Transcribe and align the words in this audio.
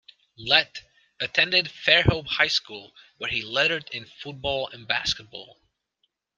Lett 0.39 0.81
attended 1.19 1.67
Fairhope 1.67 2.25
High 2.25 2.47
School 2.47 2.95
where 3.19 3.29
he 3.29 3.43
lettered 3.43 3.87
in 3.91 4.05
football 4.05 4.67
and 4.69 4.87
basketball. 4.87 5.61